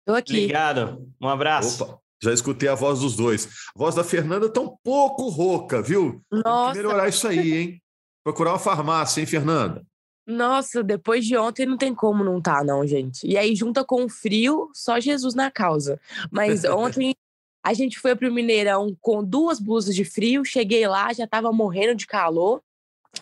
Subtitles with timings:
[0.00, 0.32] Estou aqui.
[0.32, 1.08] Obrigado.
[1.20, 1.84] Um abraço.
[1.84, 2.01] Opa.
[2.22, 3.48] Já escutei a voz dos dois.
[3.74, 6.22] A voz da Fernanda está um pouco rouca, viu?
[6.30, 6.72] Nossa.
[6.72, 7.82] Tem que melhorar isso aí, hein?
[8.22, 9.84] Procurar uma farmácia, hein, Fernanda?
[10.24, 13.26] Nossa, depois de ontem não tem como não tá, não, gente.
[13.26, 16.00] E aí, junta com o frio, só Jesus na causa.
[16.30, 17.12] Mas ontem
[17.64, 21.96] a gente foi pro Mineirão com duas blusas de frio, cheguei lá, já tava morrendo
[21.96, 22.62] de calor.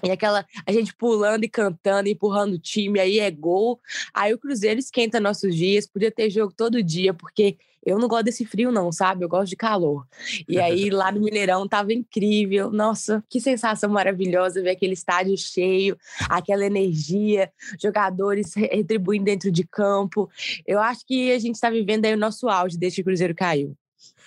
[0.02, 3.80] E aquela, a gente pulando e cantando, empurrando o time, aí é gol.
[4.12, 8.24] Aí o Cruzeiro esquenta nossos dias, podia ter jogo todo dia, porque eu não gosto
[8.24, 9.24] desse frio, não, sabe?
[9.24, 10.06] Eu gosto de calor.
[10.48, 12.70] E aí, lá no Mineirão, tava incrível.
[12.70, 15.96] Nossa, que sensação maravilhosa ver aquele estádio cheio,
[16.28, 20.28] aquela energia, jogadores retribuindo dentro de campo.
[20.66, 23.34] Eu acho que a gente está vivendo aí o nosso auge desde que o Cruzeiro
[23.34, 23.74] caiu.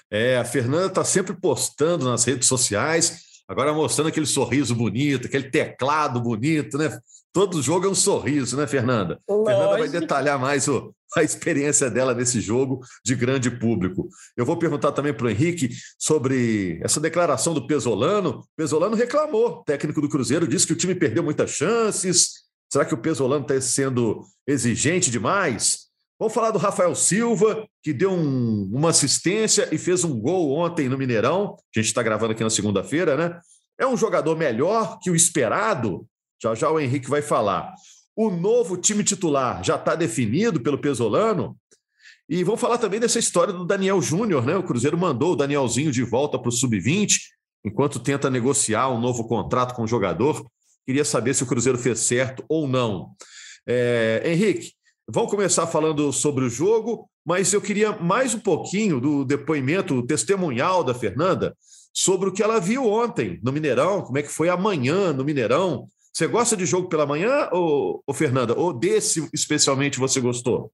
[0.09, 5.50] É, a Fernanda está sempre postando nas redes sociais, agora mostrando aquele sorriso bonito, aquele
[5.50, 6.96] teclado bonito, né?
[7.31, 9.20] Todo jogo é um sorriso, né, Fernanda?
[9.28, 9.46] Lógico.
[9.47, 14.09] Fernanda vai detalhar mais o, a experiência dela nesse jogo de grande público.
[14.35, 18.40] Eu vou perguntar também para o Henrique sobre essa declaração do Pesolano.
[18.40, 22.44] O Pesolano reclamou, técnico do Cruzeiro, disse que o time perdeu muitas chances.
[22.72, 25.84] Será que o Pesolano está sendo exigente demais?
[26.19, 30.88] Vamos falar do Rafael Silva, que deu um, uma assistência e fez um gol ontem
[30.88, 31.57] no Mineirão.
[31.75, 33.40] A gente está gravando aqui na segunda-feira, né?
[33.79, 36.07] É um jogador melhor que o esperado?
[36.41, 37.73] Já já o Henrique vai falar.
[38.16, 41.57] O novo time titular já está definido pelo Pesolano.
[42.29, 44.56] E vamos falar também dessa história do Daniel Júnior, né?
[44.56, 47.18] O Cruzeiro mandou o Danielzinho de volta para o Sub-20,
[47.66, 50.46] enquanto tenta negociar um novo contrato com o jogador.
[50.85, 53.12] Queria saber se o Cruzeiro fez certo ou não.
[53.66, 54.73] É, Henrique,
[55.07, 60.84] vamos começar falando sobre o jogo, mas eu queria mais um pouquinho do depoimento testemunhal
[60.84, 61.56] da Fernanda
[61.94, 65.88] sobre o que ela viu ontem no Mineirão, como é que foi amanhã no Mineirão,
[66.13, 68.53] você gosta de jogo pela manhã, ou, ou Fernanda?
[68.56, 70.72] Ou desse especialmente você gostou?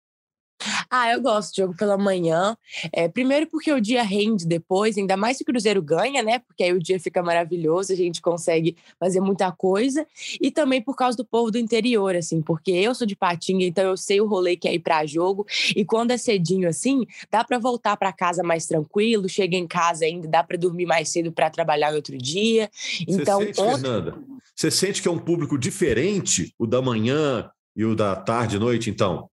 [0.90, 2.58] Ah, eu gosto de jogo pela manhã.
[2.92, 6.40] É, primeiro porque o dia rende depois, ainda mais se o Cruzeiro ganha, né?
[6.40, 10.06] Porque aí o dia fica maravilhoso, a gente consegue fazer muita coisa.
[10.42, 13.86] E também por causa do povo do interior, assim, porque eu sou de Patinga, então
[13.86, 15.46] eu sei o rolê que é ir para jogo.
[15.74, 20.04] E quando é cedinho assim, dá para voltar para casa mais tranquilo, chega em casa
[20.04, 22.70] ainda, dá para dormir mais cedo para trabalhar no outro dia.
[23.08, 23.82] Então, Você sente, ontem...
[23.82, 24.39] Fernanda?
[24.60, 28.60] Você sente que é um público diferente, o da manhã e o da tarde e
[28.60, 29.30] noite, então?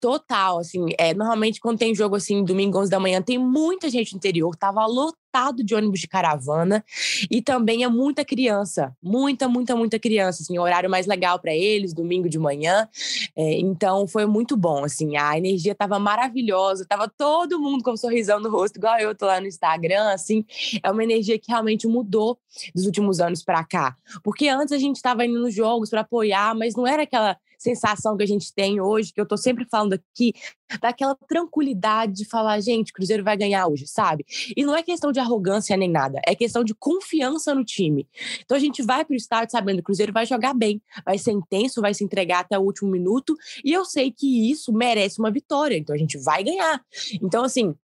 [0.00, 4.12] Total, assim, é, normalmente quando tem jogo assim, domingo 11 da manhã, tem muita gente
[4.12, 6.84] no interior, tava lotado de ônibus de caravana
[7.28, 11.92] e também é muita criança, muita, muita, muita criança, assim, horário mais legal para eles,
[11.92, 12.88] domingo de manhã,
[13.34, 17.96] é, então foi muito bom, assim, a energia tava maravilhosa, tava todo mundo com um
[17.96, 20.44] sorrisão no rosto, igual eu tô lá no Instagram, assim,
[20.80, 22.38] é uma energia que realmente mudou
[22.72, 26.54] dos últimos anos para cá, porque antes a gente tava indo nos jogos para apoiar,
[26.54, 29.94] mas não era aquela sensação que a gente tem hoje, que eu tô sempre falando
[29.94, 30.32] aqui,
[30.80, 34.24] daquela tranquilidade de falar, gente, Cruzeiro vai ganhar hoje, sabe?
[34.56, 38.08] E não é questão de arrogância nem nada, é questão de confiança no time.
[38.44, 41.32] Então a gente vai pro estádio sabendo que o Cruzeiro vai jogar bem, vai ser
[41.32, 43.34] intenso, vai se entregar até o último minuto,
[43.64, 46.80] e eu sei que isso merece uma vitória, então a gente vai ganhar.
[47.20, 47.74] Então, assim,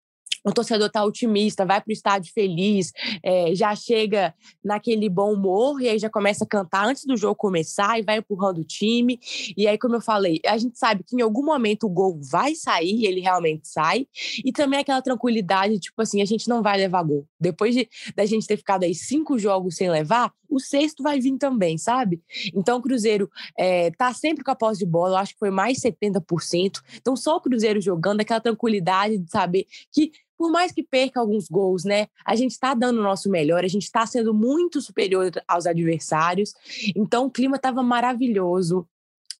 [0.44, 2.92] o torcedor tá otimista, vai para o estádio feliz,
[3.22, 7.34] é, já chega naquele bom humor e aí já começa a cantar antes do jogo
[7.34, 9.18] começar e vai empurrando o time.
[9.56, 12.54] E aí, como eu falei, a gente sabe que em algum momento o gol vai
[12.54, 14.06] sair, ele realmente sai,
[14.44, 17.26] e também aquela tranquilidade, tipo assim, a gente não vai levar gol.
[17.44, 21.36] Depois de, da gente ter ficado aí cinco jogos sem levar, o sexto vai vir
[21.36, 22.22] também, sabe?
[22.54, 25.50] Então o Cruzeiro é, tá sempre com a posse de bola, eu acho que foi
[25.50, 26.80] mais 70%.
[26.96, 31.48] Então só o Cruzeiro jogando, aquela tranquilidade de saber que por mais que perca alguns
[31.48, 32.08] gols, né?
[32.24, 36.52] A gente está dando o nosso melhor, a gente está sendo muito superior aos adversários.
[36.94, 38.86] Então o clima estava maravilhoso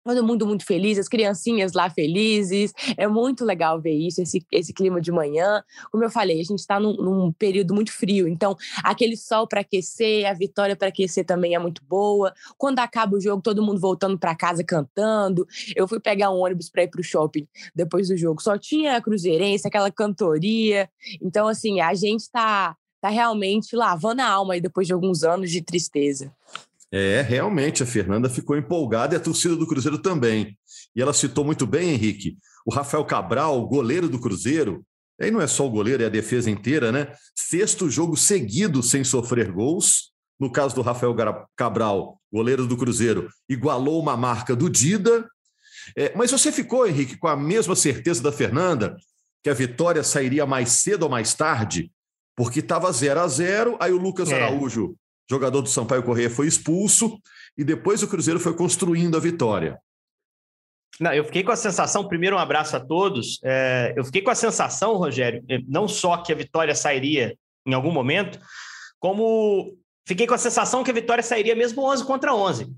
[0.05, 2.73] todo mundo muito feliz, as criancinhas lá felizes.
[2.97, 5.63] É muito legal ver isso, esse, esse clima de manhã.
[5.91, 9.63] Como eu falei, a gente está num, num, período muito frio, então aquele sol para
[9.63, 12.33] aquecer, a vitória para aquecer também é muito boa.
[12.59, 15.47] Quando acaba o jogo, todo mundo voltando para casa cantando.
[15.75, 18.97] Eu fui pegar um ônibus para ir para o shopping depois do jogo, só tinha
[18.97, 20.89] a cruzeirense, aquela cantoria.
[21.23, 25.51] Então, assim, a gente está tá realmente lavando a alma aí depois de alguns anos
[25.51, 26.33] de tristeza.
[26.97, 30.57] É, realmente, a Fernanda ficou empolgada e a torcida do Cruzeiro também.
[30.95, 34.87] E ela citou muito bem, Henrique, o Rafael Cabral, goleiro do Cruzeiro.
[35.21, 37.13] Aí não é só o goleiro, é a defesa inteira, né?
[37.37, 40.13] Sexto jogo seguido sem sofrer gols.
[40.39, 41.17] No caso do Rafael
[41.57, 45.29] Cabral, goleiro do Cruzeiro, igualou uma marca do Dida.
[45.99, 48.97] É, mas você ficou, Henrique, com a mesma certeza da Fernanda
[49.43, 51.91] que a vitória sairia mais cedo ou mais tarde?
[52.37, 54.41] Porque estava 0 a 0 aí o Lucas é.
[54.41, 54.95] Araújo
[55.31, 57.19] jogador do Sampaio Correia foi expulso
[57.57, 59.79] e depois o Cruzeiro foi construindo a vitória.
[61.01, 64.31] Não, eu fiquei com a sensação, primeiro um abraço a todos, é, eu fiquei com
[64.31, 67.37] a sensação, Rogério, é, não só que a vitória sairia
[67.67, 68.39] em algum momento,
[69.01, 69.77] como
[70.07, 72.73] fiquei com a sensação que a vitória sairia mesmo 11 contra 11.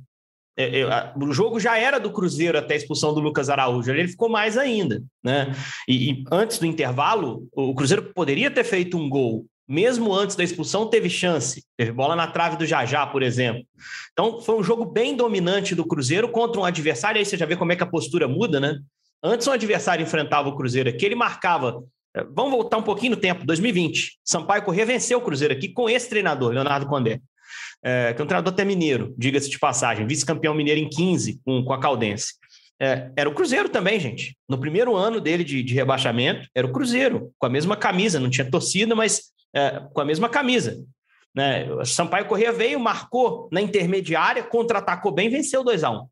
[0.59, 4.09] É, é, o jogo já era do Cruzeiro até a expulsão do Lucas Araújo, ele
[4.09, 5.03] ficou mais ainda.
[5.23, 5.53] Né?
[5.87, 10.45] E, e antes do intervalo, o Cruzeiro poderia ter feito um gol mesmo antes da
[10.45, 11.65] expulsão, teve chance.
[11.77, 13.65] Teve bola na trave do Jajá, por exemplo.
[14.13, 17.19] Então, foi um jogo bem dominante do Cruzeiro contra um adversário.
[17.19, 18.79] Aí você já vê como é que a postura muda, né?
[19.23, 21.83] Antes, um adversário enfrentava o Cruzeiro aqui, ele marcava.
[22.15, 24.19] Eh, vamos voltar um pouquinho no tempo, 2020.
[24.25, 27.21] Sampaio Corrêa venceu o Cruzeiro aqui com esse treinador, Leonardo Condé.
[27.83, 31.63] É, que é um treinador até mineiro, diga-se de passagem, vice-campeão mineiro em 15 com,
[31.63, 32.35] com a Caldense.
[32.81, 34.37] É, era o Cruzeiro também, gente.
[34.49, 38.29] No primeiro ano dele de, de, rebaixamento, era o Cruzeiro, com a mesma camisa, não
[38.29, 40.85] tinha torcida, mas é, com a mesma camisa.
[41.35, 41.71] Né?
[41.73, 46.07] O Sampaio Corrêa veio, marcou na intermediária, contra-atacou bem, venceu 2 a 1 um.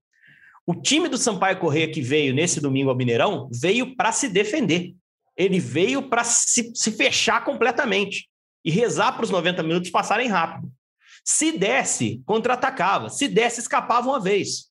[0.67, 4.95] O time do Sampaio Corrêa que veio nesse domingo ao Mineirão veio para se defender.
[5.37, 8.29] Ele veio para se, se fechar completamente
[8.65, 10.73] e rezar para os 90 minutos passarem rápido.
[11.23, 13.11] Se desse, contra-atacava.
[13.11, 14.71] Se desse, escapava uma vez.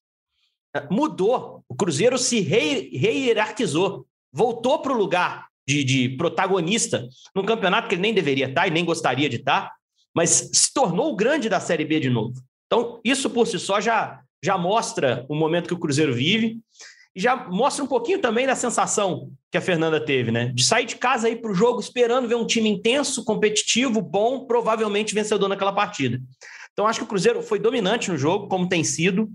[0.90, 1.64] Mudou.
[1.68, 4.06] O Cruzeiro se rehierarquizou.
[4.32, 8.72] Voltou para o lugar de, de protagonista num campeonato que ele nem deveria estar e
[8.72, 9.72] nem gostaria de estar,
[10.14, 12.34] mas se tornou o grande da Série B de novo.
[12.66, 16.60] Então, isso por si só já, já mostra o momento que o Cruzeiro vive
[17.16, 20.48] e já mostra um pouquinho também da sensação que a Fernanda teve, né?
[20.48, 24.46] De sair de casa aí para o jogo esperando ver um time intenso, competitivo, bom,
[24.46, 26.20] provavelmente vencedor naquela partida.
[26.72, 29.30] Então, acho que o Cruzeiro foi dominante no jogo, como tem sido.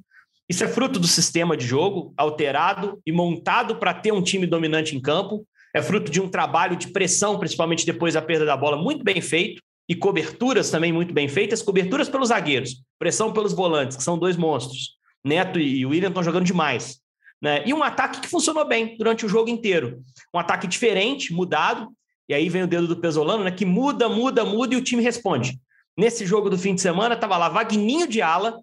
[0.49, 4.97] Isso é fruto do sistema de jogo alterado e montado para ter um time dominante
[4.97, 8.76] em campo é fruto de um trabalho de pressão, principalmente depois da perda da bola,
[8.76, 13.97] muito bem feito, e coberturas também muito bem feitas coberturas pelos zagueiros, pressão pelos volantes,
[13.97, 14.97] que são dois monstros.
[15.25, 17.00] Neto e William estão jogando demais.
[17.40, 17.62] Né?
[17.67, 20.00] E um ataque que funcionou bem durante o jogo inteiro.
[20.35, 21.88] Um ataque diferente, mudado,
[22.28, 23.50] e aí vem o dedo do Pesolano, né?
[23.50, 25.59] que muda, muda, muda e o time responde.
[25.97, 28.61] Nesse jogo do fim de semana, estava lá Vagninho de ala.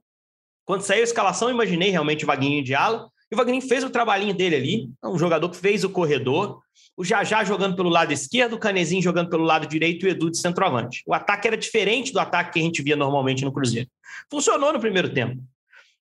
[0.65, 3.10] Quando saiu a escalação, imaginei realmente o Vagninho de ala.
[3.31, 6.60] E o Vagninho fez o trabalhinho dele ali, é um jogador que fez o corredor,
[6.95, 10.29] o Jajá jogando pelo lado esquerdo, o Canezinho jogando pelo lado direito e o Edu
[10.29, 11.01] de centroavante.
[11.07, 13.89] O ataque era diferente do ataque que a gente via normalmente no Cruzeiro.
[14.29, 15.41] Funcionou no primeiro tempo.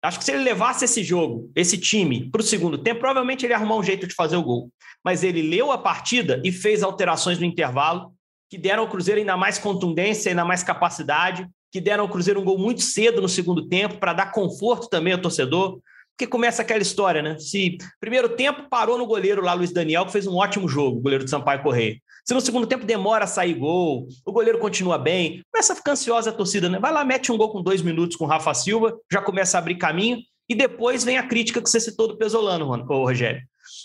[0.03, 3.55] Acho que se ele levasse esse jogo, esse time, para o segundo tempo, provavelmente ele
[3.55, 4.71] ia arrumar um jeito de fazer o gol.
[5.03, 8.13] Mas ele leu a partida e fez alterações no intervalo
[8.51, 12.45] que deram ao Cruzeiro ainda mais contundência, ainda mais capacidade, que deram ao Cruzeiro um
[12.45, 15.81] gol muito cedo no segundo tempo para dar conforto também ao torcedor.
[16.17, 17.37] Porque começa aquela história, né?
[17.41, 21.25] Se primeiro tempo parou no goleiro lá, Luiz Daniel, que fez um ótimo jogo, goleiro
[21.25, 21.97] de Sampaio Correia.
[22.25, 25.91] Se no segundo tempo demora a sair gol, o goleiro continua bem, começa a ficar
[25.91, 26.79] ansiosa a torcida, né?
[26.79, 29.61] Vai lá, mete um gol com dois minutos com o Rafa Silva, já começa a
[29.61, 33.43] abrir caminho, e depois vem a crítica que você citou do Pesolano, Rogério.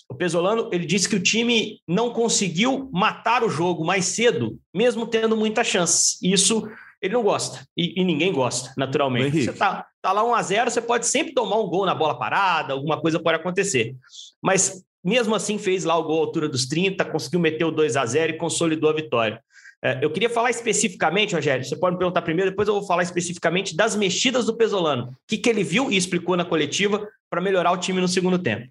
[0.07, 5.07] O Pesolano, ele disse que o time não conseguiu matar o jogo mais cedo, mesmo
[5.07, 6.19] tendo muita chance.
[6.21, 6.69] Isso
[7.01, 7.65] ele não gosta.
[7.75, 9.43] E, e ninguém gosta, naturalmente.
[9.43, 12.17] Você tá, tá lá 1 a 0 você pode sempre tomar um gol na bola
[12.17, 13.95] parada, alguma coisa pode acontecer.
[14.41, 17.95] Mas mesmo assim fez lá o gol à altura dos 30, conseguiu meter o 2
[17.95, 19.41] a 0 e consolidou a vitória.
[19.81, 23.03] É, eu queria falar especificamente, Rogério, você pode me perguntar primeiro, depois eu vou falar
[23.03, 25.05] especificamente das mexidas do Pesolano.
[25.05, 28.37] O que, que ele viu e explicou na coletiva para melhorar o time no segundo
[28.39, 28.67] tempo.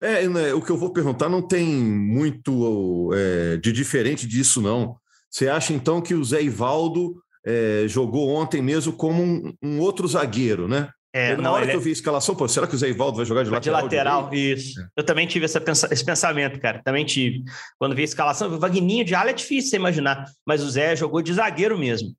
[0.00, 4.96] É, né, o que eu vou perguntar não tem muito é, de diferente disso, não.
[5.30, 10.06] Você acha, então, que o Zé Ivaldo é, jogou ontem mesmo como um, um outro
[10.06, 10.90] zagueiro, né?
[11.12, 13.16] É, na não, hora que eu vi a escalação, pô, será que o Zé Ivaldo
[13.16, 13.80] vai jogar de lateral?
[13.80, 14.80] De lateral, isso.
[14.80, 14.86] É.
[14.96, 16.80] Eu também tive essa, esse pensamento, cara.
[16.84, 17.42] Também tive.
[17.78, 20.94] Quando vi a escalação, o Vagninho de ala é difícil você imaginar, mas o Zé
[20.94, 22.10] jogou de zagueiro mesmo.
[22.10, 22.14] O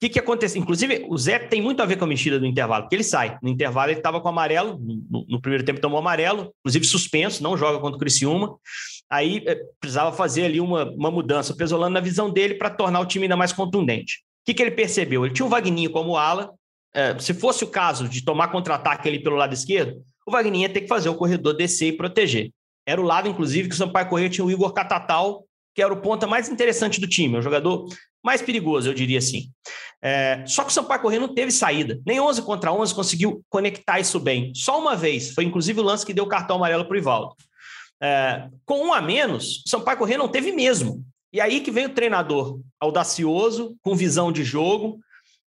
[0.00, 0.60] que, que aconteceu?
[0.60, 3.38] Inclusive, o Zé tem muito a ver com a mexida do intervalo, porque ele sai.
[3.40, 4.76] No intervalo, ele estava com amarelo,
[5.08, 8.56] no, no, primeiro tempo tomou amarelo, inclusive suspenso, não joga contra o Criciúma.
[9.08, 12.98] Aí é, precisava fazer ali uma, uma mudança, o Pesolano na visão dele para tornar
[12.98, 14.24] o time ainda mais contundente.
[14.42, 15.24] O que, que ele percebeu?
[15.24, 16.52] Ele tinha o Vagninho como ala,
[16.94, 20.68] é, se fosse o caso de tomar contra-ataque ali pelo lado esquerdo, o Wagner ia
[20.68, 22.50] ter que fazer o corredor descer e proteger.
[22.86, 25.44] Era o lado, inclusive, que o Sampaio Correia tinha o Igor Catatal,
[25.74, 27.86] que era o ponta mais interessante do time, o jogador
[28.22, 29.50] mais perigoso, eu diria assim.
[30.00, 32.00] É, só que o Sampaio Correia não teve saída.
[32.04, 34.52] Nem 11 contra 11 conseguiu conectar isso bem.
[34.54, 35.32] Só uma vez.
[35.32, 37.34] Foi, inclusive, o lance que deu o cartão amarelo para o Ivaldo.
[38.00, 41.04] É, com um a menos, o Sampaio Correia não teve mesmo.
[41.32, 45.00] E aí que vem o treinador audacioso, com visão de jogo,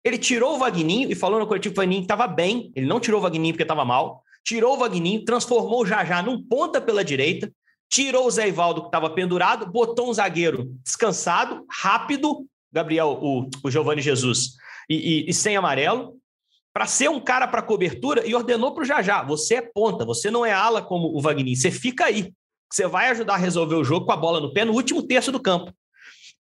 [0.04, 2.72] ele tirou o Vagninho e falou no coletivo que o Vagninho estava bem.
[2.76, 4.24] Ele não tirou o Vagninho porque estava mal.
[4.44, 7.52] Tirou o Vagninho, transformou o Jajá num ponta pela direita,
[7.90, 13.72] tirou o Zé Ivaldo, que estava pendurado, botou um zagueiro descansado, rápido, Gabriel, o, o
[13.72, 14.52] Giovanni Jesus,
[14.88, 16.16] e, e, e sem amarelo,
[16.72, 20.30] para ser um cara para cobertura e ordenou para o Jajá: você é ponta, você
[20.30, 22.32] não é ala como o Vagninho, você fica aí.
[22.72, 25.32] Você vai ajudar a resolver o jogo com a bola no pé no último terço
[25.32, 25.74] do campo.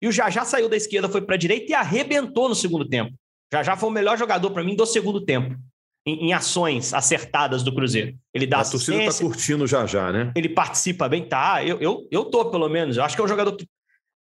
[0.01, 3.13] E o Jajá saiu da esquerda, foi para a direita e arrebentou no segundo tempo.
[3.51, 5.55] Já já foi o melhor jogador para mim do segundo tempo.
[6.08, 8.15] Em, em, ações acertadas do Cruzeiro.
[8.32, 10.32] Ele dá a torcida está curtindo já já, né?
[10.36, 11.65] Ele participa bem, tá?
[11.65, 12.98] Eu, eu, eu tô, pelo menos.
[12.98, 13.65] Eu acho que é um jogador que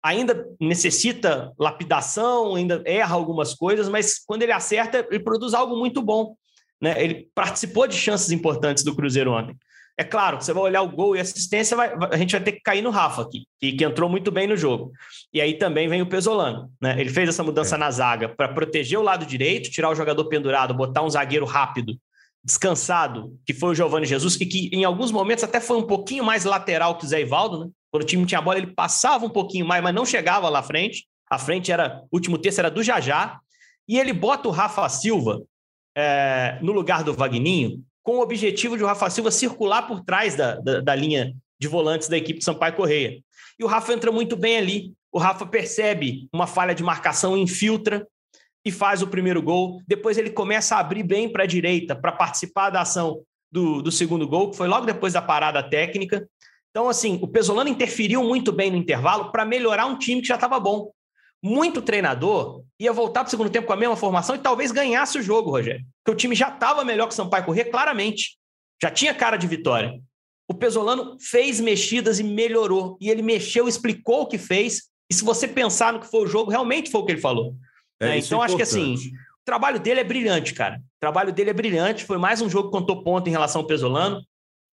[0.01, 6.01] ainda necessita lapidação, ainda erra algumas coisas, mas quando ele acerta, ele produz algo muito
[6.01, 6.35] bom.
[6.81, 7.01] Né?
[7.01, 9.57] Ele participou de chances importantes do Cruzeiro ontem.
[9.95, 12.61] É claro, você vai olhar o gol e assistência, vai, a gente vai ter que
[12.61, 14.91] cair no Rafa aqui, que, que, entrou muito bem no jogo.
[15.31, 16.71] E aí também vem o Pesolano.
[16.81, 16.99] Né?
[16.99, 17.77] Ele fez essa mudança é.
[17.77, 21.95] na zaga para proteger o lado direito, tirar o jogador pendurado, botar um zagueiro rápido,
[22.43, 26.23] descansado, que foi o Giovanni Jesus, e que em alguns momentos até foi um pouquinho
[26.23, 27.65] mais lateral que o Zé Ivaldo.
[27.65, 27.71] Né?
[27.91, 30.59] Quando o time tinha a bola, ele passava um pouquinho mais, mas não chegava lá
[30.59, 31.05] à frente.
[31.29, 33.39] A frente era, o último terço era do Jajá.
[33.87, 35.43] E ele bota o Rafa Silva
[35.95, 40.35] é, no lugar do Vagninho, com o objetivo de o Rafa Silva circular por trás
[40.35, 43.23] da, da, da linha de volantes da equipe de Sampaio Correia.
[43.57, 44.93] E o Rafa entra muito bem ali.
[45.11, 48.05] O Rafa percebe uma falha de marcação, infiltra
[48.65, 49.81] e faz o primeiro gol.
[49.87, 53.91] Depois ele começa a abrir bem para a direita para participar da ação do, do
[53.91, 56.27] segundo gol, que foi logo depois da parada técnica.
[56.71, 60.35] Então, assim, o Pesolano interferiu muito bem no intervalo para melhorar um time que já
[60.35, 60.91] estava bom
[61.43, 65.17] muito treinador ia voltar para o segundo tempo com a mesma formação e talvez ganhasse
[65.17, 65.85] o jogo, Rogério.
[66.03, 68.37] Porque o time já estava melhor que o Sampaio Corrêa, claramente.
[68.81, 69.99] Já tinha cara de vitória.
[70.47, 72.97] O Pesolano fez mexidas e melhorou.
[72.99, 74.83] E ele mexeu, explicou o que fez.
[75.09, 77.55] E se você pensar no que foi o jogo, realmente foi o que ele falou.
[78.01, 80.77] É, é, então, acho que assim, o trabalho dele é brilhante, cara.
[80.77, 82.05] O trabalho dele é brilhante.
[82.05, 84.21] Foi mais um jogo que contou ponto em relação ao Pesolano.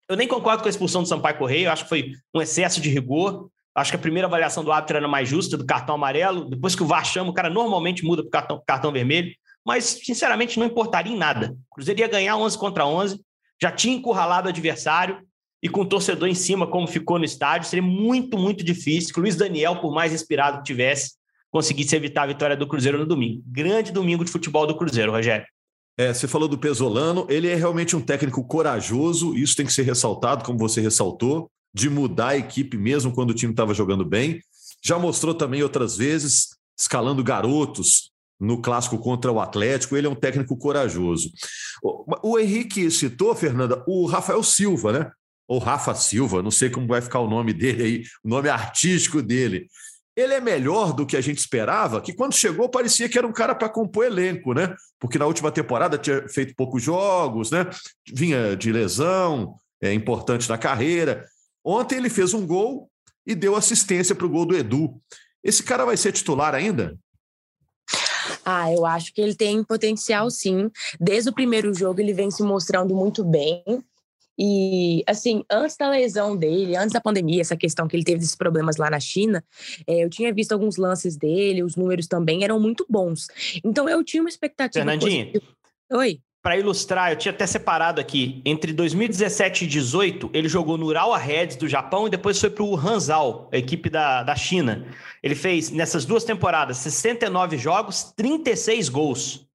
[0.09, 1.67] Eu nem concordo com a expulsão do Sampaio Correia.
[1.67, 3.51] Eu acho que foi um excesso de rigor.
[3.79, 6.51] Acho que a primeira avaliação do árbitro era mais justa, do cartão amarelo.
[6.51, 9.33] Depois que o VAR chama, o cara normalmente muda para o cartão, cartão vermelho.
[9.65, 11.57] Mas, sinceramente, não importaria em nada.
[11.71, 13.21] O Cruzeiro ia ganhar 11 contra 11,
[13.61, 15.21] já tinha encurralado o adversário
[15.63, 19.19] e com o torcedor em cima, como ficou no estádio, seria muito, muito difícil que
[19.19, 21.13] o Luiz Daniel, por mais inspirado que tivesse,
[21.51, 23.43] conseguisse evitar a vitória do Cruzeiro no domingo.
[23.47, 25.47] Grande domingo de futebol do Cruzeiro, Rogério.
[25.97, 29.83] É, você falou do Pesolano, ele é realmente um técnico corajoso, isso tem que ser
[29.83, 34.41] ressaltado, como você ressaltou de mudar a equipe mesmo quando o time estava jogando bem.
[34.85, 36.49] Já mostrou também outras vezes,
[36.79, 38.11] escalando garotos
[38.41, 39.97] no clássico contra o Atlético.
[39.97, 41.31] Ele é um técnico corajoso.
[41.83, 45.11] O, Henrique citou, Fernanda, o Rafael Silva, né?
[45.47, 49.23] Ou Rafa Silva, não sei como vai ficar o nome dele aí, o nome artístico
[49.23, 49.67] dele.
[50.15, 53.33] Ele é melhor do que a gente esperava, que quando chegou parecia que era um
[53.33, 54.75] cara para compor elenco, né?
[54.99, 57.67] Porque na última temporada tinha feito poucos jogos, né?
[58.13, 61.25] Vinha de lesão, é importante na carreira.
[61.71, 62.91] Ontem ele fez um gol
[63.27, 64.99] e deu assistência para o gol do Edu.
[65.45, 66.99] Esse cara vai ser titular ainda?
[68.43, 70.71] Ah, eu acho que ele tem potencial sim.
[70.99, 73.63] Desde o primeiro jogo ele vem se mostrando muito bem.
[74.39, 78.37] E, assim, antes da lesão dele, antes da pandemia, essa questão que ele teve desses
[78.37, 79.45] problemas lá na China,
[79.87, 83.27] é, eu tinha visto alguns lances dele, os números também eram muito bons.
[83.63, 84.87] Então, eu tinha uma expectativa.
[84.87, 85.33] Fernandinho.
[85.93, 90.87] Oi para ilustrar, eu tinha até separado aqui, entre 2017 e 2018, ele jogou no
[90.87, 94.87] Urawa Reds do Japão e depois foi para o Hanzhou, a equipe da, da China.
[95.23, 99.47] Ele fez, nessas duas temporadas, 69 jogos, 36 gols.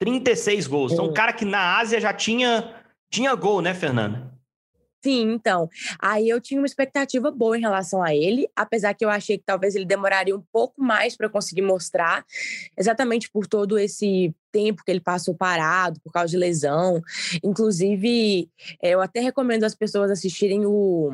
[0.00, 0.92] 36 gols.
[0.92, 2.74] Então, um cara que na Ásia já tinha,
[3.10, 4.32] tinha gol, né, Fernanda?
[5.02, 5.68] Sim, então.
[5.98, 9.44] Aí eu tinha uma expectativa boa em relação a ele, apesar que eu achei que
[9.46, 12.22] talvez ele demoraria um pouco mais para conseguir mostrar,
[12.76, 17.00] exatamente por todo esse tempo que ele passou parado, por causa de lesão.
[17.42, 18.50] Inclusive,
[18.82, 21.10] eh, eu até recomendo as pessoas assistirem o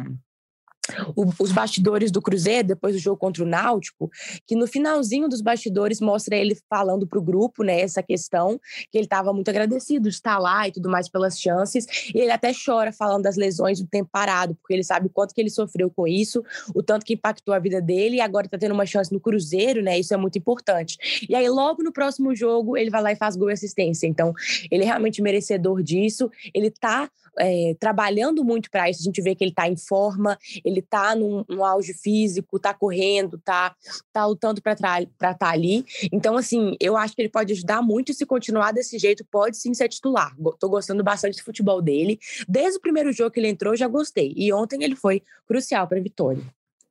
[1.14, 4.10] o, os bastidores do Cruzeiro, depois do jogo contra o Náutico,
[4.46, 8.98] que no finalzinho dos bastidores mostra ele falando para o grupo, né, essa questão, que
[8.98, 12.52] ele estava muito agradecido de estar lá e tudo mais pelas chances, e ele até
[12.52, 15.90] chora falando das lesões do tempo parado, porque ele sabe o quanto que ele sofreu
[15.90, 16.42] com isso,
[16.74, 19.82] o tanto que impactou a vida dele, e agora está tendo uma chance no Cruzeiro,
[19.82, 20.96] né, isso é muito importante.
[21.28, 24.32] E aí, logo no próximo jogo, ele vai lá e faz gol e assistência, então
[24.70, 29.34] ele é realmente merecedor disso, ele está é, trabalhando muito para isso, a gente vê
[29.34, 33.74] que ele está em forma, ele está num, num, auge físico, está correndo, está
[34.12, 35.84] tá lutando para estar tá ali.
[36.12, 39.56] Então, assim, eu acho que ele pode ajudar muito e se continuar desse jeito, pode
[39.56, 40.34] sim ser titular.
[40.52, 42.18] Estou gostando bastante do futebol dele.
[42.48, 44.32] Desde o primeiro jogo que ele entrou, eu já gostei.
[44.36, 46.42] E ontem ele foi crucial para a vitória.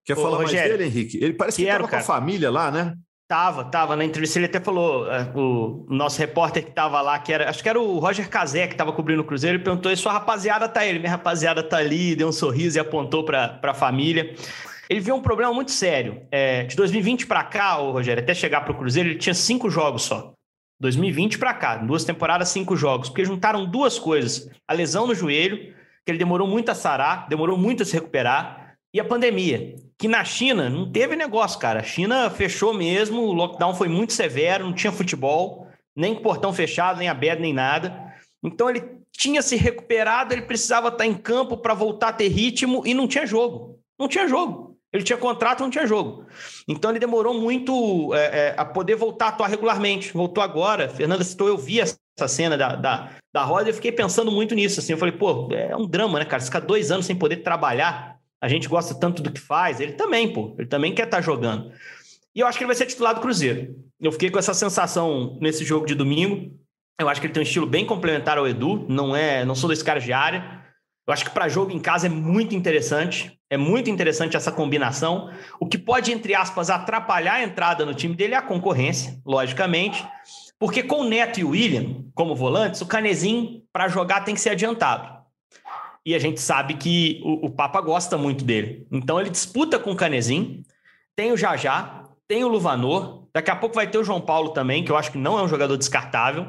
[0.03, 1.17] Quer Ô, falar Rogério, mais dele, Henrique?
[1.17, 2.95] Ele parece que estava com a família lá, né?
[3.27, 3.95] Tava, tava.
[3.95, 7.63] Na entrevista ele até falou, é, o nosso repórter que tava lá, que era, acho
[7.63, 10.69] que era o Roger Cazé que tava cobrindo o Cruzeiro, ele perguntou, e sua rapaziada
[10.69, 10.89] tá aí?
[10.89, 14.35] Ele, minha rapaziada tá ali, deu um sorriso e apontou para a família.
[14.87, 16.21] Ele viu um problema muito sério.
[16.29, 19.71] É, de 2020 para cá, o Rogério, até chegar para o Cruzeiro, ele tinha cinco
[19.71, 20.33] jogos só.
[20.79, 25.73] 2020 para cá, duas temporadas, cinco jogos, porque juntaram duas coisas: a lesão no joelho,
[26.05, 30.07] que ele demorou muito a sarar, demorou muito a se recuperar, e a pandemia que
[30.07, 31.79] na China não teve negócio, cara.
[31.79, 36.99] A China fechou mesmo, o lockdown foi muito severo, não tinha futebol, nem portão fechado,
[36.99, 38.13] nem aberto, nem nada.
[38.43, 42.83] Então ele tinha se recuperado, ele precisava estar em campo para voltar a ter ritmo
[42.85, 43.79] e não tinha jogo.
[43.97, 44.75] Não tinha jogo.
[44.91, 46.25] Ele tinha contrato, não tinha jogo.
[46.67, 50.13] Então ele demorou muito é, é, a poder voltar a atuar regularmente.
[50.13, 50.87] Voltou agora.
[50.87, 54.55] Fernanda citou, eu vi essa cena da, da, da roda e eu fiquei pensando muito
[54.55, 54.79] nisso.
[54.79, 56.39] Assim, eu falei, pô, é um drama, né, cara?
[56.39, 58.14] Você ficar dois anos sem poder trabalhar
[58.45, 61.23] a gente gosta tanto do que faz, ele também, pô, ele também quer estar tá
[61.23, 61.71] jogando.
[62.35, 63.75] E eu acho que ele vai ser titular do Cruzeiro.
[63.99, 66.53] Eu fiquei com essa sensação nesse jogo de domingo.
[67.01, 69.67] Eu acho que ele tem um estilo bem complementar ao Edu, não é, não sou
[69.67, 70.63] desse cara de área.
[71.07, 75.31] Eu acho que para jogo em casa é muito interessante, é muito interessante essa combinação.
[75.59, 80.05] O que pode, entre aspas, atrapalhar a entrada no time dele é a concorrência, logicamente,
[80.59, 84.41] porque com o Neto e o William como volantes, o Canezinho para jogar tem que
[84.41, 85.14] ser adiantado
[86.05, 88.85] e a gente sabe que o, o Papa gosta muito dele.
[88.91, 90.63] Então ele disputa com o Canezinho,
[91.15, 94.83] tem o Jajá, tem o Luvanor, daqui a pouco vai ter o João Paulo também,
[94.83, 96.45] que eu acho que não é um jogador descartável.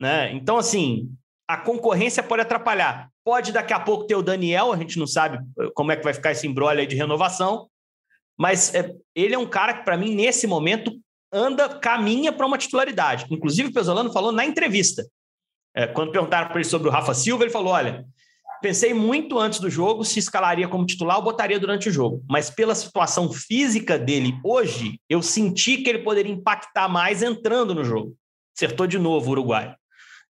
[0.00, 0.32] Né?
[0.32, 1.10] Então, assim,
[1.46, 3.10] a concorrência pode atrapalhar.
[3.24, 6.04] Pode daqui a pouco ter o Daniel, a gente não sabe eh, como é que
[6.04, 7.68] vai ficar esse embrolho aí de renovação,
[8.38, 10.92] mas é, ele é um cara que, para mim, nesse momento,
[11.32, 13.26] anda, caminha para uma titularidade.
[13.30, 15.04] Inclusive, o Pesolano falou na entrevista.
[15.74, 18.06] É, quando perguntaram para ele sobre o Rafa Silva, ele falou: olha,
[18.60, 22.24] Pensei muito antes do jogo se escalaria como titular ou botaria durante o jogo.
[22.28, 27.84] Mas pela situação física dele hoje, eu senti que ele poderia impactar mais entrando no
[27.84, 28.16] jogo.
[28.56, 29.74] Acertou de novo o Uruguai.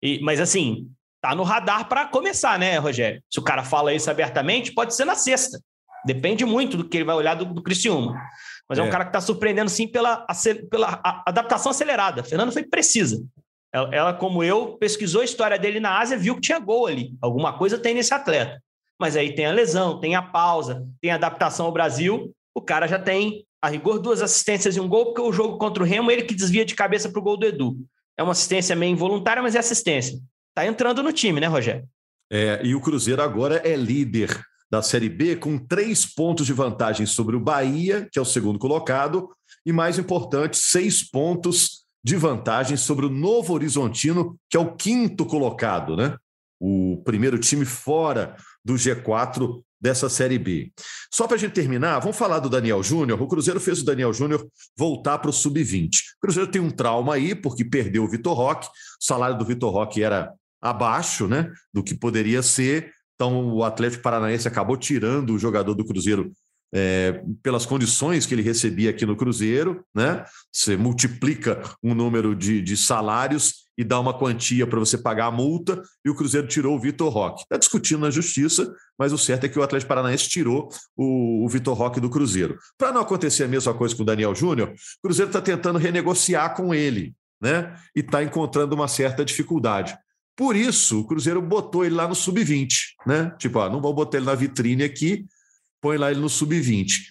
[0.02, 0.88] E, mas assim,
[1.20, 3.22] tá no radar para começar, né, Rogério?
[3.30, 5.60] Se o cara fala isso abertamente, pode ser na sexta.
[6.04, 8.14] Depende muito do que ele vai olhar do, do Criciúma.
[8.68, 10.26] Mas é, é um cara que está surpreendendo, sim, pela,
[10.70, 12.20] pela adaptação acelerada.
[12.20, 13.22] A Fernanda foi precisa.
[13.72, 17.14] Ela, como eu, pesquisou a história dele na Ásia, viu que tinha gol ali.
[17.20, 18.62] Alguma coisa tem nesse atleta.
[18.98, 22.32] Mas aí tem a lesão, tem a pausa, tem a adaptação ao Brasil.
[22.54, 25.82] O cara já tem, a rigor, duas assistências e um gol, porque o jogo contra
[25.82, 27.76] o Remo, ele que desvia de cabeça para o gol do Edu.
[28.16, 30.18] É uma assistência meio involuntária, mas é assistência.
[30.54, 31.86] Tá entrando no time, né, Rogério?
[32.32, 37.06] É, e o Cruzeiro agora é líder da Série B com três pontos de vantagem
[37.06, 39.28] sobre o Bahia, que é o segundo colocado,
[39.64, 45.26] e mais importante, seis pontos de vantagem sobre o Novo Horizontino, que é o quinto
[45.26, 46.16] colocado, né?
[46.60, 50.70] O primeiro time fora do G4 dessa Série B.
[51.12, 53.20] Só para a gente terminar, vamos falar do Daniel Júnior.
[53.20, 54.46] O Cruzeiro fez o Daniel Júnior
[54.78, 55.88] voltar para o Sub-20.
[55.88, 58.68] O Cruzeiro tem um trauma aí, porque perdeu o Vitor Roque.
[58.68, 62.92] O salário do Vitor Roque era abaixo né, do que poderia ser.
[63.16, 66.30] Então, o Atlético Paranaense acabou tirando o jogador do Cruzeiro
[66.74, 70.24] é, pelas condições que ele recebia aqui no Cruzeiro, né?
[70.52, 75.30] Você multiplica um número de, de salários e dá uma quantia para você pagar a
[75.30, 77.42] multa, e o Cruzeiro tirou o Vitor Roque.
[77.42, 81.48] Está discutindo na justiça, mas o certo é que o Atlético Paranaense tirou o, o
[81.48, 82.58] Vitor Roque do Cruzeiro.
[82.78, 86.54] Para não acontecer a mesma coisa com o Daniel Júnior, o Cruzeiro está tentando renegociar
[86.54, 87.76] com ele, né?
[87.94, 89.96] E está encontrando uma certa dificuldade.
[90.34, 92.68] Por isso, o Cruzeiro botou ele lá no sub-20,
[93.06, 93.34] né?
[93.38, 95.26] Tipo, ah, não vou botar ele na vitrine aqui,
[95.86, 97.02] põe lá ele no sub-20.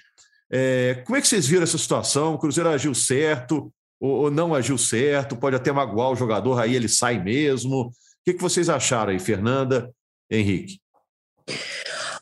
[0.51, 2.33] É, como é que vocês viram essa situação?
[2.33, 5.37] O Cruzeiro agiu certo ou, ou, não agiu certo?
[5.37, 7.83] Pode até magoar o jogador, aí ele sai mesmo.
[7.83, 7.91] O
[8.25, 9.89] que, que vocês acharam aí, Fernanda,
[10.29, 10.81] Henrique?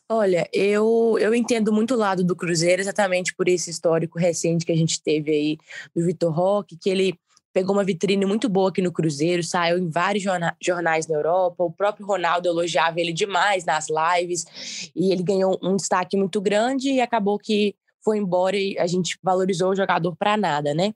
[0.08, 4.72] Olha, eu, eu entendo muito o lado do Cruzeiro, exatamente por esse histórico recente que
[4.72, 5.58] a gente teve aí
[5.96, 7.18] do Vitor Roque, que ele
[7.54, 10.24] pegou uma vitrine muito boa aqui no Cruzeiro, saiu em vários
[10.60, 11.64] jornais na Europa.
[11.64, 16.90] O próprio Ronaldo elogiava ele demais nas lives e ele ganhou um destaque muito grande
[16.90, 20.94] e acabou que foi embora e a gente valorizou o jogador para nada, né?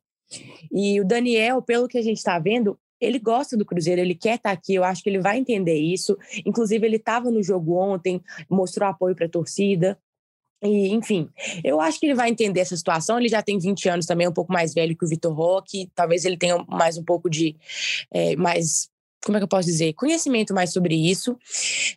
[0.71, 4.35] E o Daniel, pelo que a gente está vendo, ele gosta do Cruzeiro, ele quer
[4.35, 6.17] estar tá aqui, eu acho que ele vai entender isso.
[6.45, 9.97] Inclusive, ele estava no jogo ontem, mostrou apoio para a torcida.
[10.63, 11.29] E, enfim,
[11.63, 13.19] eu acho que ele vai entender essa situação.
[13.19, 15.89] Ele já tem 20 anos também, um pouco mais velho que o Vitor Roque.
[15.93, 17.55] Talvez ele tenha mais um pouco de
[18.11, 18.89] é, mais
[19.27, 21.37] como é que eu posso dizer, conhecimento mais sobre isso.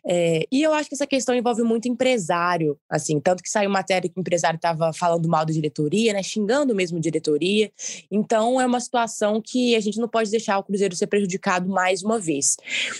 [0.05, 4.09] É, e eu acho que essa questão envolve muito empresário, assim, tanto que saiu matéria
[4.09, 7.71] que o empresário estava falando mal da diretoria, né, xingando mesmo a diretoria.
[8.11, 12.03] Então é uma situação que a gente não pode deixar o Cruzeiro ser prejudicado mais
[12.03, 12.57] uma vez.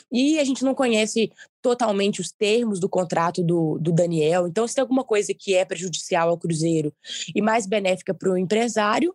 [0.09, 1.29] E a gente não conhece
[1.61, 4.47] totalmente os termos do contrato do, do Daniel.
[4.47, 6.91] Então, se tem alguma coisa que é prejudicial ao Cruzeiro
[7.35, 9.13] e mais benéfica para o empresário,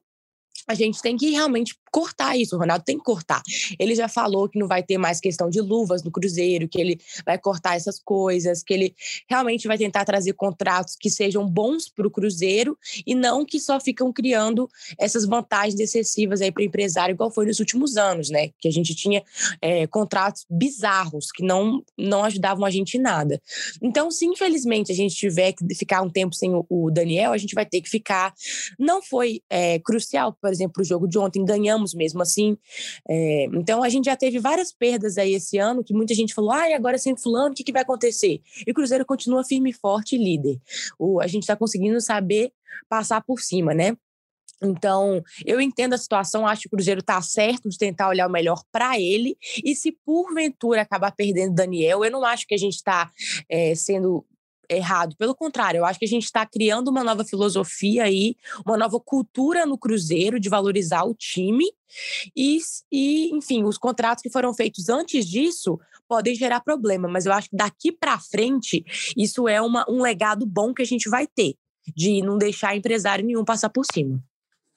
[0.66, 2.56] a gente tem que realmente cortar isso.
[2.56, 3.42] O Ronaldo tem que cortar.
[3.78, 7.00] Ele já falou que não vai ter mais questão de luvas no Cruzeiro, que ele
[7.24, 8.94] vai cortar essas coisas, que ele
[9.28, 12.76] realmente vai tentar trazer contratos que sejam bons para o Cruzeiro
[13.06, 17.46] e não que só ficam criando essas vantagens excessivas aí para o empresário, igual foi
[17.46, 18.50] nos últimos anos, né?
[18.58, 19.22] Que a gente tinha
[19.62, 23.40] é, contratos bizarros que não, não ajudavam a gente em nada.
[23.80, 27.54] Então, se infelizmente a gente tiver que ficar um tempo sem o, Daniel, a gente
[27.54, 28.34] vai ter que ficar.
[28.78, 32.56] Não foi é, crucial, por exemplo, o jogo de ontem, ganhamos mesmo assim.
[33.08, 36.52] É, então a gente já teve várias perdas aí esse ano, que muita gente falou,
[36.52, 38.40] ah, agora sem fulano, o que, que vai acontecer?
[38.66, 40.60] E o Cruzeiro continua firme e forte líder.
[40.98, 42.52] O, a gente está conseguindo saber
[42.88, 43.96] passar por cima, né?
[44.62, 48.32] Então, eu entendo a situação, acho que o Cruzeiro está certo de tentar olhar o
[48.32, 49.36] melhor para ele.
[49.62, 53.10] E se porventura acabar perdendo Daniel, eu não acho que a gente está
[53.50, 54.24] é, sendo
[54.70, 55.16] errado.
[55.16, 58.98] Pelo contrário, eu acho que a gente está criando uma nova filosofia aí, uma nova
[59.00, 61.64] cultura no Cruzeiro de valorizar o time.
[62.34, 62.58] E,
[62.90, 67.50] e, enfim, os contratos que foram feitos antes disso podem gerar problema, mas eu acho
[67.50, 68.84] que daqui para frente
[69.16, 71.54] isso é uma, um legado bom que a gente vai ter,
[71.96, 74.22] de não deixar empresário nenhum passar por cima.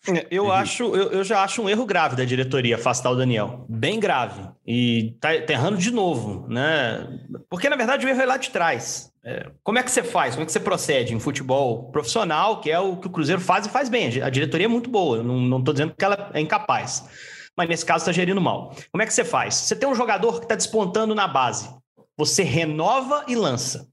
[0.07, 3.65] É, eu acho, eu, eu, já acho um erro grave da diretoria afastar o Daniel.
[3.67, 4.41] Bem grave.
[4.65, 7.05] E tá, tá errando de novo, né?
[7.49, 9.08] Porque, na verdade, o erro é lá de trás.
[9.29, 10.33] É, como é que você faz?
[10.33, 13.67] Como é que você procede em futebol profissional, que é o que o Cruzeiro faz
[13.67, 14.07] e faz bem?
[14.23, 17.07] A diretoria é muito boa, eu não estou dizendo que ela é incapaz.
[17.55, 18.73] Mas nesse caso está gerindo mal.
[18.91, 19.53] Como é que você faz?
[19.53, 21.69] Você tem um jogador que está despontando na base.
[22.17, 23.87] Você renova e lança.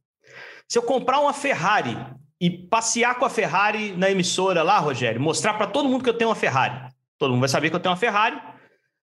[0.67, 1.99] Se eu comprar uma Ferrari
[2.41, 6.17] e passear com a Ferrari na emissora lá, Rogério, mostrar para todo mundo que eu
[6.17, 6.89] tenho uma Ferrari.
[7.19, 8.41] Todo mundo vai saber que eu tenho uma Ferrari.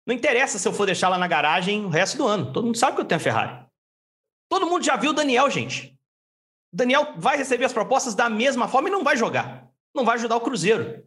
[0.07, 2.51] Não interessa se eu for deixar lá na garagem o resto do ano.
[2.51, 3.63] Todo mundo sabe que eu tenho uma Ferrari.
[4.49, 5.92] Todo mundo já viu o Daniel, gente.
[6.73, 9.67] Daniel vai receber as propostas da mesma forma e não vai jogar.
[9.95, 11.03] Não vai ajudar o Cruzeiro.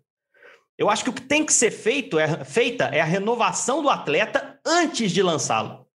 [0.78, 3.90] Eu acho que o que tem que ser feito é, feita é a renovação do
[3.90, 5.86] atleta antes de lançá-lo.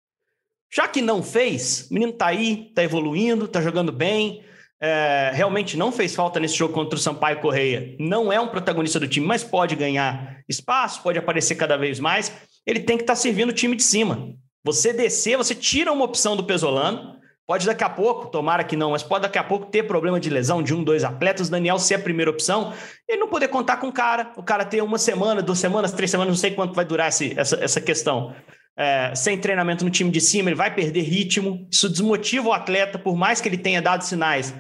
[0.73, 4.43] Já que não fez, o menino tá aí, tá evoluindo, tá jogando bem,
[4.81, 7.95] é, realmente não fez falta nesse jogo contra o Sampaio Correia.
[7.99, 12.31] Não é um protagonista do time, mas pode ganhar espaço, pode aparecer cada vez mais.
[12.65, 14.33] Ele tem que estar tá servindo o time de cima.
[14.63, 17.20] Você descer, você tira uma opção do Pesolano.
[17.51, 20.29] Pode daqui a pouco, tomara que não, mas pode daqui a pouco ter problema de
[20.29, 21.49] lesão de um, dois atletas.
[21.49, 22.71] Daniel ser a primeira opção,
[23.05, 26.09] ele não poder contar com o cara, o cara ter uma semana, duas semanas, três
[26.09, 28.33] semanas, não sei quanto vai durar esse, essa, essa questão.
[28.77, 31.67] É, sem treinamento no time de cima, ele vai perder ritmo.
[31.69, 34.55] Isso desmotiva o atleta, por mais que ele tenha dado sinais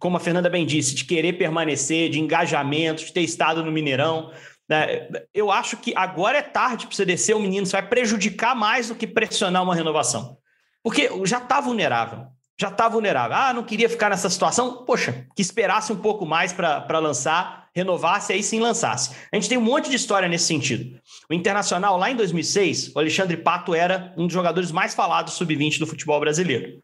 [0.00, 4.32] como a Fernanda bem disse, de querer permanecer, de engajamento, de ter estado no Mineirão.
[4.68, 5.08] Né?
[5.32, 8.88] Eu acho que agora é tarde para você descer o menino, você vai prejudicar mais
[8.88, 10.36] do que pressionar uma renovação.
[10.84, 12.26] Porque já está vulnerável.
[12.60, 13.36] Já está vulnerável.
[13.36, 14.84] Ah, não queria ficar nessa situação.
[14.84, 19.16] Poxa, que esperasse um pouco mais para lançar, renovasse, aí sim lançasse.
[19.32, 21.00] A gente tem um monte de história nesse sentido.
[21.28, 25.80] O Internacional, lá em 2006, o Alexandre Pato era um dos jogadores mais falados sub-20
[25.80, 26.80] do futebol brasileiro.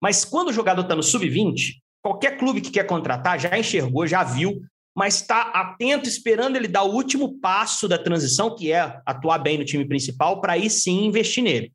[0.00, 4.22] Mas quando o jogador está no sub-20, Qualquer clube que quer contratar já enxergou, já
[4.22, 4.60] viu,
[4.94, 9.56] mas está atento, esperando ele dar o último passo da transição, que é atuar bem
[9.56, 11.72] no time principal, para aí sim investir nele.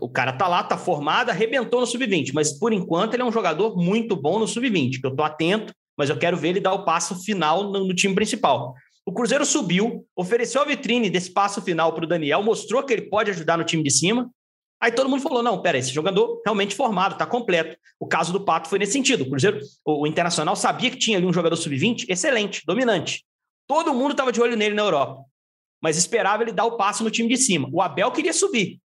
[0.00, 3.32] O cara tá lá, tá formado, arrebentou no sub-20, mas por enquanto ele é um
[3.32, 6.74] jogador muito bom no sub-20, que eu tô atento, mas eu quero ver ele dar
[6.74, 8.74] o passo final no, no time principal.
[9.04, 13.02] O Cruzeiro subiu, ofereceu a vitrine desse passo final para o Daniel, mostrou que ele
[13.02, 14.30] pode ajudar no time de cima,
[14.80, 17.76] Aí todo mundo falou: não, pera, esse jogador realmente formado, está completo.
[17.98, 19.22] O caso do Pato foi nesse sentido.
[19.22, 23.24] O Cruzeiro, o Internacional sabia que tinha ali um jogador sub-20 excelente, dominante.
[23.66, 25.24] Todo mundo estava de olho nele na Europa,
[25.82, 27.68] mas esperava ele dar o passo no time de cima.
[27.72, 28.78] O Abel queria subir.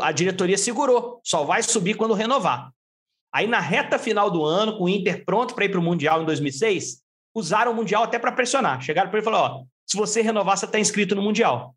[0.00, 2.70] A diretoria segurou, só vai subir quando renovar.
[3.32, 6.22] Aí na reta final do ano, com o Inter pronto para ir para o Mundial
[6.22, 7.02] em 2006,
[7.34, 8.80] usaram o Mundial até para pressionar.
[8.82, 11.74] Chegaram para ele e falaram: ó, se você renovar, você está inscrito no Mundial.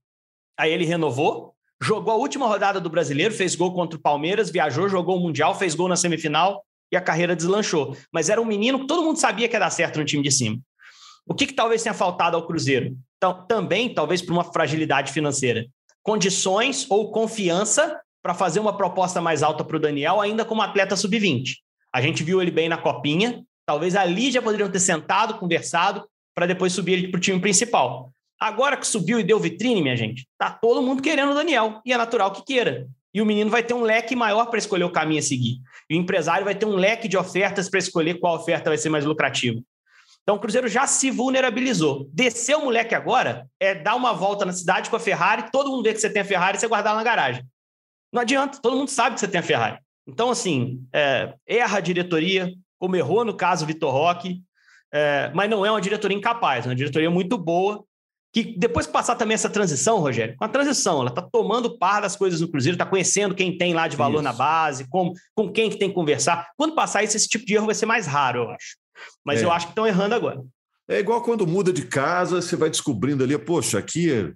[0.58, 4.88] Aí ele renovou, jogou a última rodada do brasileiro, fez gol contra o Palmeiras, viajou,
[4.90, 7.96] jogou o Mundial, fez gol na semifinal e a carreira deslanchou.
[8.12, 10.32] Mas era um menino que todo mundo sabia que ia dar certo no time de
[10.32, 10.60] cima.
[11.28, 12.96] O que, que talvez tenha faltado ao Cruzeiro?
[13.18, 15.66] Então, também, talvez por uma fragilidade financeira.
[16.04, 20.96] Condições ou confiança para fazer uma proposta mais alta para o Daniel, ainda como atleta
[20.96, 21.58] sub-20.
[21.94, 26.48] A gente viu ele bem na copinha, talvez ali já poderiam ter sentado, conversado, para
[26.48, 28.10] depois subir ele para o time principal.
[28.40, 31.94] Agora que subiu e deu vitrine, minha gente, tá todo mundo querendo o Daniel, e
[31.94, 32.88] é natural que queira.
[33.14, 35.60] E o menino vai ter um leque maior para escolher o caminho a seguir.
[35.88, 38.90] E o empresário vai ter um leque de ofertas para escolher qual oferta vai ser
[38.90, 39.62] mais lucrativa.
[40.24, 42.10] Então o Cruzeiro já se vulnerabilizou.
[42.12, 45.84] Descer o moleque agora é dar uma volta na cidade com a Ferrari, todo mundo
[45.84, 47.46] vê que você tem a Ferrari e você guardar na garagem.
[48.16, 49.78] Não adianta, todo mundo sabe que você tem a Ferrari.
[50.08, 52.50] Então, assim, é, erra a diretoria,
[52.80, 54.42] como errou no caso Vitor Roque,
[54.94, 57.84] é, mas não é uma diretoria incapaz, é uma diretoria muito boa
[58.32, 62.02] que depois que passar também essa transição, Rogério, com a transição, ela está tomando par
[62.02, 64.24] das coisas no Cruzeiro, está conhecendo quem tem lá de valor isso.
[64.24, 66.48] na base, com, com quem que tem que conversar.
[66.56, 68.78] Quando passar isso, esse tipo de erro vai ser mais raro, eu acho.
[69.26, 69.46] Mas é.
[69.46, 70.42] eu acho que estão errando agora.
[70.88, 74.34] É igual quando muda de casa, você vai descobrindo ali, poxa, aqui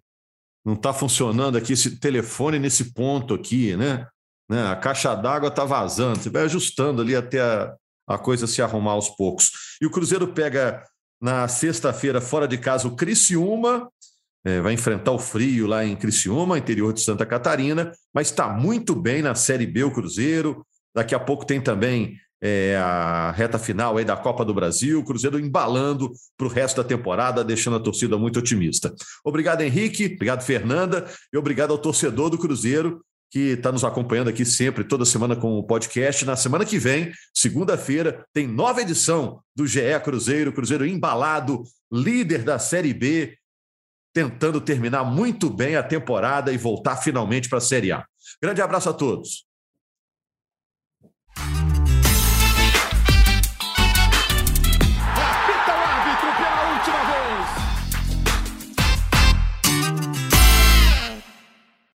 [0.65, 4.07] não está funcionando aqui esse telefone nesse ponto aqui, né?
[4.49, 4.67] né?
[4.67, 6.19] A caixa d'água está vazando.
[6.19, 7.73] Você vai ajustando ali até a,
[8.07, 9.51] a coisa se arrumar aos poucos.
[9.81, 10.83] E o Cruzeiro pega
[11.21, 13.89] na sexta-feira, fora de casa, o Criciúma.
[14.45, 18.95] É, vai enfrentar o frio lá em Criciúma, interior de Santa Catarina, mas está muito
[18.95, 20.65] bem na Série B o Cruzeiro.
[20.95, 25.03] Daqui a pouco tem também é, a reta final aí da Copa do Brasil, o
[25.03, 28.93] Cruzeiro embalando para o resto da temporada, deixando a torcida muito otimista.
[29.23, 34.43] Obrigado, Henrique, obrigado, Fernanda, e obrigado ao torcedor do Cruzeiro que está nos acompanhando aqui
[34.43, 36.25] sempre, toda semana com o podcast.
[36.25, 42.57] Na semana que vem, segunda-feira, tem nova edição do GE Cruzeiro, Cruzeiro embalado, líder da
[42.57, 43.37] Série B,
[44.13, 48.03] tentando terminar muito bem a temporada e voltar finalmente para a Série A.
[48.41, 49.45] Grande abraço a todos.